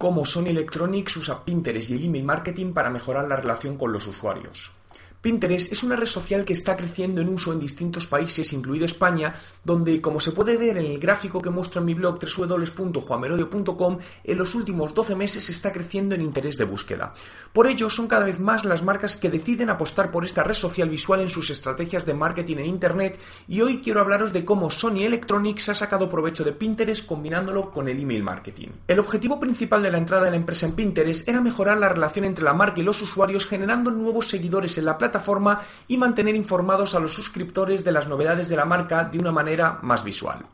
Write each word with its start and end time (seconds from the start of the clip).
cómo 0.00 0.24
Sony 0.24 0.46
Electronics 0.46 1.18
usa 1.18 1.44
Pinterest 1.44 1.90
y 1.90 1.92
el 1.92 2.04
email 2.06 2.24
marketing 2.24 2.72
para 2.72 2.88
mejorar 2.88 3.28
la 3.28 3.36
relación 3.36 3.76
con 3.76 3.92
los 3.92 4.06
usuarios. 4.06 4.72
Pinterest 5.20 5.70
es 5.70 5.82
una 5.82 5.96
red 5.96 6.06
social 6.06 6.46
que 6.46 6.54
está 6.54 6.74
creciendo 6.74 7.20
en 7.20 7.28
uso 7.28 7.52
en 7.52 7.60
distintos 7.60 8.06
países, 8.06 8.54
incluido 8.54 8.86
España, 8.86 9.34
donde, 9.62 10.00
como 10.00 10.18
se 10.18 10.32
puede 10.32 10.56
ver 10.56 10.78
en 10.78 10.86
el 10.86 10.98
gráfico 10.98 11.42
que 11.42 11.50
muestro 11.50 11.80
en 11.80 11.86
mi 11.86 11.92
blog 11.92 12.18
www.juamerodio.com, 12.18 13.98
en 14.24 14.38
los 14.38 14.54
últimos 14.54 14.94
12 14.94 15.14
meses 15.14 15.50
está 15.50 15.74
creciendo 15.74 16.14
en 16.14 16.22
interés 16.22 16.56
de 16.56 16.64
búsqueda. 16.64 17.12
Por 17.52 17.66
ello, 17.66 17.90
son 17.90 18.08
cada 18.08 18.24
vez 18.24 18.40
más 18.40 18.64
las 18.64 18.82
marcas 18.82 19.16
que 19.18 19.28
deciden 19.28 19.68
apostar 19.68 20.10
por 20.10 20.24
esta 20.24 20.42
red 20.42 20.54
social 20.54 20.88
visual 20.88 21.20
en 21.20 21.28
sus 21.28 21.50
estrategias 21.50 22.06
de 22.06 22.14
marketing 22.14 22.56
en 22.56 22.66
Internet 22.66 23.18
y 23.46 23.60
hoy 23.60 23.82
quiero 23.82 24.00
hablaros 24.00 24.32
de 24.32 24.46
cómo 24.46 24.70
Sony 24.70 25.02
Electronics 25.02 25.68
ha 25.68 25.74
sacado 25.74 26.08
provecho 26.08 26.44
de 26.44 26.52
Pinterest 26.52 27.04
combinándolo 27.04 27.70
con 27.70 27.90
el 27.90 28.00
email 28.00 28.22
marketing. 28.22 28.68
El 28.88 28.98
objetivo 28.98 29.38
principal 29.38 29.82
de 29.82 29.90
la 29.90 29.98
entrada 29.98 30.24
de 30.24 30.30
la 30.30 30.36
empresa 30.36 30.64
en 30.64 30.72
Pinterest 30.72 31.28
era 31.28 31.42
mejorar 31.42 31.76
la 31.76 31.90
relación 31.90 32.24
entre 32.24 32.46
la 32.46 32.54
marca 32.54 32.80
y 32.80 32.84
los 32.84 33.02
usuarios 33.02 33.46
generando 33.46 33.90
nuevos 33.90 34.26
seguidores 34.26 34.78
en 34.78 34.86
la 34.86 34.96
plataforma 34.96 35.09
plataforma 35.10 35.60
y 35.88 35.98
mantener 35.98 36.36
informados 36.36 36.94
a 36.94 37.00
los 37.00 37.12
suscriptores 37.12 37.84
de 37.84 37.92
las 37.92 38.06
novedades 38.06 38.48
de 38.48 38.56
la 38.56 38.64
marca 38.64 39.04
de 39.04 39.18
una 39.18 39.32
manera 39.32 39.80
más 39.82 40.04
visual. 40.04 40.46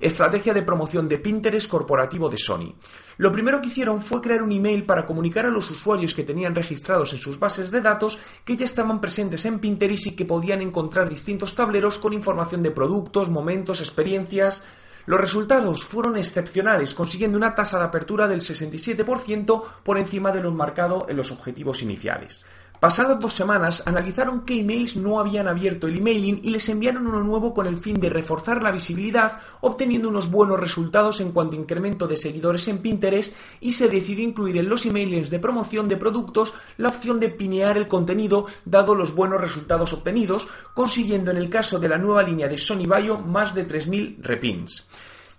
Estrategia 0.00 0.54
de 0.54 0.62
promoción 0.62 1.08
de 1.08 1.18
Pinterest 1.18 1.68
corporativo 1.68 2.30
de 2.30 2.38
Sony. 2.38 2.72
Lo 3.18 3.32
primero 3.32 3.60
que 3.60 3.66
hicieron 3.66 4.00
fue 4.00 4.20
crear 4.20 4.42
un 4.42 4.52
email 4.52 4.86
para 4.86 5.04
comunicar 5.04 5.44
a 5.44 5.50
los 5.50 5.70
usuarios 5.70 6.14
que 6.14 6.22
tenían 6.22 6.54
registrados 6.54 7.12
en 7.12 7.18
sus 7.18 7.38
bases 7.38 7.70
de 7.70 7.80
datos 7.80 8.18
que 8.44 8.56
ya 8.56 8.64
estaban 8.64 9.00
presentes 9.00 9.44
en 9.44 9.58
Pinterest 9.58 10.06
y 10.06 10.16
que 10.16 10.24
podían 10.24 10.62
encontrar 10.62 11.08
distintos 11.08 11.54
tableros 11.54 11.98
con 11.98 12.12
información 12.12 12.62
de 12.62 12.70
productos, 12.70 13.28
momentos, 13.28 13.80
experiencias, 13.80 14.64
los 15.08 15.18
resultados 15.18 15.86
fueron 15.86 16.18
excepcionales, 16.18 16.94
consiguiendo 16.94 17.38
una 17.38 17.54
tasa 17.54 17.78
de 17.78 17.86
apertura 17.86 18.28
del 18.28 18.40
67% 18.40 19.62
por 19.82 19.96
encima 19.96 20.32
de 20.32 20.42
lo 20.42 20.52
marcado 20.52 21.06
en 21.08 21.16
los 21.16 21.32
objetivos 21.32 21.80
iniciales. 21.80 22.44
Pasadas 22.80 23.18
dos 23.18 23.32
semanas, 23.32 23.82
analizaron 23.86 24.42
qué 24.42 24.60
emails 24.60 24.96
no 24.96 25.18
habían 25.18 25.48
abierto 25.48 25.88
el 25.88 25.98
emailing 25.98 26.38
y 26.44 26.50
les 26.50 26.68
enviaron 26.68 27.08
uno 27.08 27.24
nuevo 27.24 27.52
con 27.52 27.66
el 27.66 27.76
fin 27.76 27.98
de 27.98 28.08
reforzar 28.08 28.62
la 28.62 28.70
visibilidad, 28.70 29.38
obteniendo 29.62 30.08
unos 30.08 30.30
buenos 30.30 30.60
resultados 30.60 31.20
en 31.20 31.32
cuanto 31.32 31.54
a 31.54 31.58
incremento 31.58 32.06
de 32.06 32.16
seguidores 32.16 32.68
en 32.68 32.78
Pinterest 32.78 33.34
y 33.60 33.72
se 33.72 33.88
decidió 33.88 34.22
incluir 34.22 34.58
en 34.58 34.68
los 34.68 34.86
emails 34.86 35.28
de 35.28 35.40
promoción 35.40 35.88
de 35.88 35.96
productos 35.96 36.54
la 36.76 36.90
opción 36.90 37.18
de 37.18 37.30
pinear 37.30 37.76
el 37.76 37.88
contenido 37.88 38.46
dado 38.64 38.94
los 38.94 39.12
buenos 39.12 39.40
resultados 39.40 39.92
obtenidos, 39.92 40.46
consiguiendo 40.72 41.32
en 41.32 41.38
el 41.38 41.50
caso 41.50 41.80
de 41.80 41.88
la 41.88 41.98
nueva 41.98 42.22
línea 42.22 42.46
de 42.46 42.58
Sony 42.58 42.86
Bayo 42.86 43.18
más 43.18 43.56
de 43.56 43.66
3.000 43.66 44.22
repins. 44.22 44.86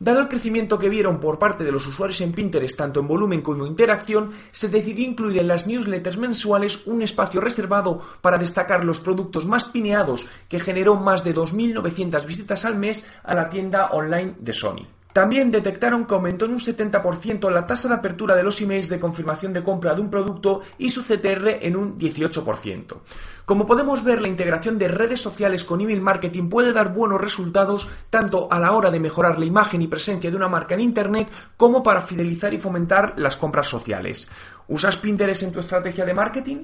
Dado 0.00 0.20
el 0.20 0.28
crecimiento 0.28 0.78
que 0.78 0.88
vieron 0.88 1.18
por 1.18 1.40
parte 1.40 1.64
de 1.64 1.72
los 1.72 1.86
usuarios 1.86 2.20
en 2.20 2.32
Pinterest 2.32 2.78
tanto 2.78 3.00
en 3.00 3.08
volumen 3.08 3.42
como 3.42 3.66
interacción, 3.66 4.30
se 4.52 4.68
decidió 4.68 5.04
incluir 5.04 5.38
en 5.38 5.48
las 5.48 5.66
newsletters 5.66 6.18
mensuales 6.18 6.86
un 6.86 7.02
espacio 7.02 7.40
reservado 7.40 8.00
para 8.20 8.38
destacar 8.38 8.84
los 8.84 9.00
productos 9.00 9.44
más 9.44 9.64
pineados 9.64 10.26
que 10.48 10.60
generó 10.60 10.94
más 10.94 11.24
de 11.24 11.34
2.900 11.34 12.26
visitas 12.26 12.64
al 12.64 12.76
mes 12.76 13.04
a 13.24 13.34
la 13.34 13.48
tienda 13.48 13.86
online 13.86 14.34
de 14.38 14.52
Sony. 14.52 14.97
También 15.12 15.50
detectaron 15.50 16.06
que 16.06 16.14
aumentó 16.14 16.44
en 16.44 16.52
un 16.52 16.60
70% 16.60 17.50
la 17.50 17.66
tasa 17.66 17.88
de 17.88 17.94
apertura 17.94 18.36
de 18.36 18.42
los 18.42 18.60
emails 18.60 18.88
de 18.88 19.00
confirmación 19.00 19.52
de 19.52 19.62
compra 19.62 19.94
de 19.94 20.00
un 20.00 20.10
producto 20.10 20.60
y 20.76 20.90
su 20.90 21.02
CTR 21.02 21.58
en 21.62 21.76
un 21.76 21.98
18%. 21.98 22.96
Como 23.44 23.66
podemos 23.66 24.04
ver, 24.04 24.20
la 24.20 24.28
integración 24.28 24.78
de 24.78 24.88
redes 24.88 25.20
sociales 25.20 25.64
con 25.64 25.80
email 25.80 26.02
marketing 26.02 26.48
puede 26.48 26.72
dar 26.72 26.92
buenos 26.92 27.20
resultados 27.20 27.88
tanto 28.10 28.48
a 28.50 28.60
la 28.60 28.72
hora 28.72 28.90
de 28.90 29.00
mejorar 29.00 29.38
la 29.38 29.46
imagen 29.46 29.80
y 29.82 29.88
presencia 29.88 30.30
de 30.30 30.36
una 30.36 30.48
marca 30.48 30.74
en 30.74 30.82
Internet 30.82 31.30
como 31.56 31.82
para 31.82 32.02
fidelizar 32.02 32.52
y 32.52 32.58
fomentar 32.58 33.14
las 33.16 33.36
compras 33.36 33.66
sociales. 33.66 34.28
¿Usas 34.68 34.98
Pinterest 34.98 35.42
en 35.42 35.52
tu 35.52 35.60
estrategia 35.60 36.04
de 36.04 36.14
marketing? 36.14 36.58